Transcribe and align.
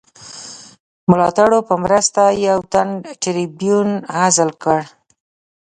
ملاتړو 1.09 1.59
په 1.69 1.75
مرسته 1.83 2.21
یو 2.47 2.59
تن 2.73 2.89
ټربیون 3.21 3.89
عزل 4.21 4.49
کړ. 4.63 4.79